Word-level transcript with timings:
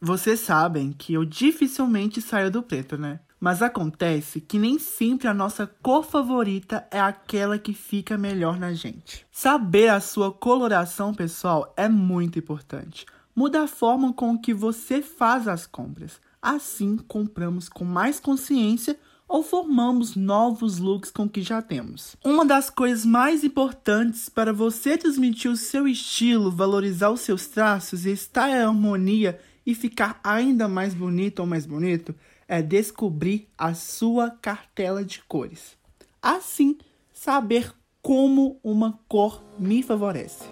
Vocês 0.00 0.40
sabem 0.40 0.92
que 0.92 1.12
eu 1.12 1.24
dificilmente 1.24 2.22
saio 2.22 2.50
do 2.50 2.62
preto, 2.62 2.96
né? 2.96 3.18
Mas 3.40 3.62
acontece 3.62 4.40
que 4.40 4.58
nem 4.58 4.78
sempre 4.78 5.26
a 5.28 5.34
nossa 5.34 5.66
cor 5.66 6.04
favorita 6.04 6.86
é 6.90 7.00
aquela 7.00 7.58
que 7.58 7.72
fica 7.72 8.16
melhor 8.16 8.58
na 8.58 8.72
gente. 8.72 9.26
Saber 9.30 9.88
a 9.88 10.00
sua 10.00 10.32
coloração 10.32 11.12
pessoal 11.12 11.72
é 11.76 11.88
muito 11.88 12.38
importante. 12.38 13.06
Muda 13.34 13.62
a 13.62 13.68
forma 13.68 14.12
com 14.12 14.38
que 14.38 14.54
você 14.54 15.02
faz 15.02 15.46
as 15.46 15.66
compras. 15.66 16.20
Assim, 16.40 16.96
compramos 16.96 17.68
com 17.68 17.84
mais 17.84 18.20
consciência 18.20 18.98
ou 19.28 19.42
formamos 19.42 20.16
novos 20.16 20.78
looks 20.78 21.10
com 21.10 21.24
o 21.24 21.28
que 21.28 21.42
já 21.42 21.60
temos. 21.60 22.16
Uma 22.24 22.44
das 22.44 22.70
coisas 22.70 23.04
mais 23.04 23.44
importantes 23.44 24.28
para 24.28 24.52
você 24.52 24.96
transmitir 24.96 25.50
o 25.50 25.56
seu 25.56 25.86
estilo, 25.86 26.50
valorizar 26.50 27.10
os 27.10 27.20
seus 27.20 27.46
traços 27.46 28.06
e 28.06 28.10
estar 28.10 28.48
em 28.48 28.54
harmonia 28.62 29.38
e 29.68 29.74
ficar 29.74 30.18
ainda 30.24 30.66
mais 30.66 30.94
bonito 30.94 31.40
ou 31.40 31.46
mais 31.46 31.66
bonito 31.66 32.14
é 32.48 32.62
descobrir 32.62 33.50
a 33.58 33.74
sua 33.74 34.30
cartela 34.30 35.04
de 35.04 35.20
cores. 35.24 35.76
Assim, 36.22 36.78
saber 37.12 37.70
como 38.00 38.58
uma 38.64 38.98
cor 39.06 39.44
me 39.58 39.82
favorece. 39.82 40.44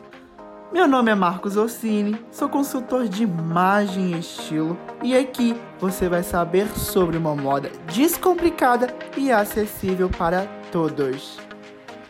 Meu 0.70 0.86
nome 0.86 1.10
é 1.10 1.14
Marcos 1.14 1.56
Orsini, 1.56 2.20
sou 2.30 2.46
consultor 2.50 3.08
de 3.08 3.22
imagem 3.22 4.12
e 4.12 4.18
estilo 4.18 4.78
e 5.02 5.16
aqui 5.16 5.56
você 5.80 6.10
vai 6.10 6.22
saber 6.22 6.69
sobre 6.77 7.16
uma 7.16 7.34
moda 7.34 7.72
descomplicada 7.91 8.94
e 9.16 9.33
acessível 9.33 10.10
para 10.10 10.46
todos. 10.70 11.38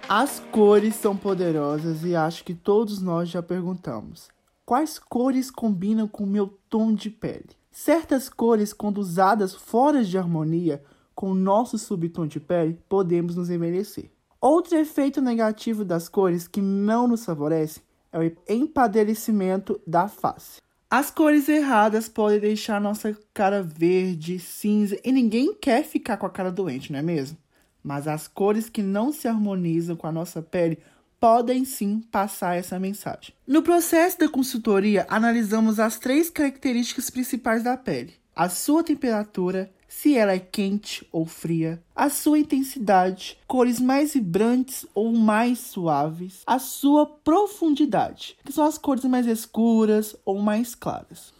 As 0.09 0.43
cores 0.51 0.97
são 0.97 1.17
poderosas 1.17 2.03
e 2.03 2.17
acho 2.17 2.43
que 2.43 2.55
todos 2.55 3.01
nós 3.01 3.29
já 3.29 3.41
perguntamos: 3.41 4.29
quais 4.67 4.99
cores 4.99 5.49
combinam 5.49 6.09
com 6.09 6.27
meu 6.27 6.59
tom 6.69 6.93
de 6.93 7.09
pele? 7.09 7.51
Certas 7.71 8.29
cores, 8.29 8.73
quando 8.73 8.99
usadas 8.99 9.55
fora 9.55 10.03
de 10.03 10.19
harmonia 10.19 10.83
com 11.15 11.31
o 11.31 11.35
nosso 11.35 11.79
subtom 11.79 12.27
de 12.27 12.41
pele, 12.41 12.79
podemos 12.89 13.37
nos 13.37 13.49
envelhecer. 13.49 14.11
Outro 14.41 14.77
efeito 14.77 15.21
negativo 15.23 15.85
das 15.85 16.09
cores 16.09 16.49
que 16.49 16.61
não 16.61 17.07
nos 17.07 17.25
favorece 17.25 17.81
é 18.13 18.19
o 18.19 18.37
empadelecimento 18.49 19.81
da 19.87 20.09
face. 20.09 20.61
As 20.91 21.11
cores 21.11 21.49
erradas 21.49 22.09
podem 22.09 22.41
deixar 22.41 22.81
nossa 22.81 23.17
cara 23.33 23.63
verde, 23.63 24.39
cinza 24.39 24.99
e 25.05 25.13
ninguém 25.13 25.55
quer 25.55 25.85
ficar 25.85 26.17
com 26.17 26.27
a 26.27 26.31
cara 26.31 26.51
doente, 26.51 26.93
não 26.93 26.99
é 26.99 27.03
mesmo? 27.03 27.39
Mas 27.83 28.09
as 28.09 28.27
cores 28.27 28.69
que 28.69 28.83
não 28.83 29.13
se 29.13 29.29
harmonizam 29.29 29.97
com 29.97 30.07
a 30.07 30.13
nossa 30.13 30.43
pele 30.43 30.79
podem 31.21 31.65
sim 31.65 32.01
passar 32.11 32.57
essa 32.57 32.79
mensagem. 32.79 33.35
No 33.47 33.63
processo 33.63 34.19
da 34.19 34.29
consultoria, 34.29 35.07
analisamos 35.09 35.79
as 35.79 35.99
três 35.99 36.31
características 36.31 37.11
principais 37.11 37.63
da 37.63 37.77
pele: 37.77 38.15
a 38.35 38.49
sua 38.49 38.83
temperatura, 38.83 39.73
se 39.89 40.17
ela 40.17 40.33
é 40.33 40.39
quente 40.39 41.07
ou 41.11 41.25
fria, 41.25 41.83
a 41.95 42.11
sua 42.11 42.39
intensidade, 42.39 43.39
cores 43.47 43.81
mais 43.81 44.15
vibrantes 44.15 44.85
ou 44.95 45.13
mais 45.13 45.59
suaves, 45.59 46.43
a 46.47 46.59
sua 46.59 47.07
profundidade, 47.07 48.37
que 48.45 48.53
são 48.53 48.65
as 48.65 48.77
cores 48.77 49.05
mais 49.05 49.27
escuras 49.27 50.15
ou 50.25 50.39
mais 50.41 50.75
claras. 50.75 51.33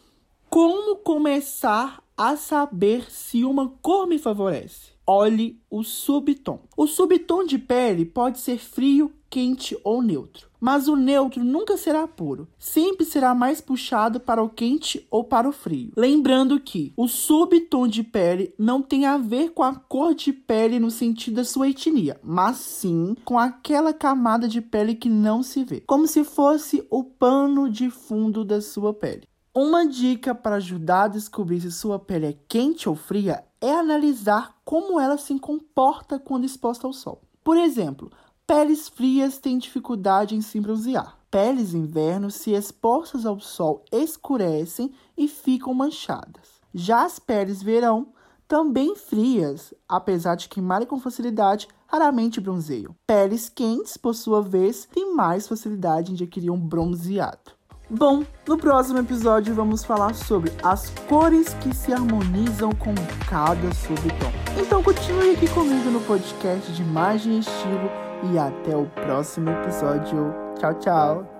Como 0.49 0.97
começar 0.97 2.03
a 2.17 2.35
saber 2.37 3.11
se 3.11 3.45
uma 3.45 3.69
cor 3.83 4.07
me 4.07 4.19
favorece? 4.19 4.97
Olhe 5.07 5.61
o 5.71 5.85
subtom. 5.85 6.61
O 6.77 6.87
subtom 6.87 7.45
de 7.45 7.59
pele 7.59 8.05
pode 8.05 8.41
ser 8.41 8.59
frio, 8.59 9.13
quente 9.31 9.79
ou 9.85 10.03
neutro. 10.03 10.49
Mas 10.59 10.89
o 10.89 10.97
neutro 10.97 11.45
nunca 11.45 11.77
será 11.77 12.09
puro, 12.09 12.49
sempre 12.59 13.05
será 13.05 13.35
mais 13.35 13.61
puxado 13.61 14.19
para 14.19 14.43
o 14.43 14.49
quente 14.49 15.07
ou 15.11 15.23
para 15.23 15.49
o 15.49 15.53
frio. 15.53 15.93
Lembrando 15.97 16.59
que 16.59 16.93
o 16.97 17.07
subtom 17.07 17.87
de 17.87 18.03
pele 18.03 18.53
não 18.59 18.81
tem 18.81 19.05
a 19.05 19.19
ver 19.19 19.51
com 19.51 19.63
a 19.63 19.75
cor 19.75 20.15
de 20.15 20.33
pele 20.33 20.81
no 20.81 20.91
sentido 20.91 21.37
da 21.37 21.45
sua 21.45 21.69
etnia, 21.69 22.19
mas 22.25 22.57
sim 22.57 23.15
com 23.25 23.39
aquela 23.39 23.93
camada 23.93 24.49
de 24.49 24.61
pele 24.61 24.95
que 24.95 25.09
não 25.09 25.43
se 25.43 25.63
vê, 25.63 25.83
como 25.87 26.07
se 26.09 26.25
fosse 26.25 26.85
o 26.91 27.05
pano 27.05 27.71
de 27.71 27.91
fundo 27.91 28.45
da 28.45 28.61
sua 28.61 28.93
pele. 28.95 29.29
Uma 29.59 29.87
dica 29.87 30.35
para 30.35 30.57
ajudar 30.57 31.05
a 31.05 31.09
descobrir 31.09 31.63
se 31.63 31.73
sua 31.73 31.99
pele 31.99 32.27
é 32.27 32.37
quente 32.47 32.91
ou 32.91 32.95
fria 32.95 33.43
é 33.59 33.73
analisar 33.73 34.55
como 34.63 35.01
ela 35.01 35.17
se 35.17 35.39
comporta 35.39 36.19
quando 36.19 36.45
exposta 36.45 36.87
ao 36.87 36.93
sol. 36.93 37.23
Por 37.43 37.57
exemplo, 37.57 38.13
peles 38.47 38.87
frias 38.87 39.39
têm 39.39 39.57
dificuldade 39.57 40.37
em 40.37 40.43
se 40.43 40.61
bronzear. 40.61 41.17
Peles 41.31 41.73
inverno, 41.73 42.31
se 42.31 42.51
expostas 42.51 43.25
ao 43.25 43.41
sol, 43.41 43.83
escurecem 43.91 44.93
e 45.17 45.27
ficam 45.27 45.73
manchadas. 45.73 46.61
Já 46.75 47.07
as 47.07 47.19
peles 47.19 47.63
verão, 47.63 48.09
também 48.47 48.95
frias, 48.95 49.73
apesar 49.89 50.35
de 50.35 50.51
queimarem 50.51 50.87
com 50.87 51.01
facilidade, 51.01 51.67
raramente 51.87 52.43
bronzeiam. 52.43 52.95
Peles 53.07 53.49
quentes, 53.49 53.97
por 53.97 54.15
sua 54.15 54.43
vez, 54.43 54.85
têm 54.85 55.15
mais 55.15 55.49
facilidade 55.49 56.13
em 56.13 56.15
adquirir 56.15 56.51
um 56.51 56.61
bronzeado. 56.61 57.56
Bom, 57.89 58.25
no 58.49 58.59
próximo 58.59 58.99
episódio 58.99 59.55
vamos 59.55 59.85
falar 59.85 60.13
sobre 60.15 60.53
as 60.63 60.91
cores 61.09 61.55
que 61.55 61.75
se 61.75 61.93
harmonizam 61.93 62.73
com 62.73 62.93
cada 63.29 63.73
subtom. 63.73 64.33
Então 64.61 64.83
continue 64.83 65.31
aqui 65.31 65.49
comigo 65.49 65.89
no 65.91 66.01
podcast 66.01 66.73
de 66.73 66.83
Imagem 66.83 67.37
e 67.37 67.39
Estilo 67.41 67.91
e 68.33 68.39
até 68.39 68.77
o 68.77 68.87
próximo 68.87 69.51
episódio. 69.51 70.35
Tchau, 70.59 70.75
tchau! 70.75 71.36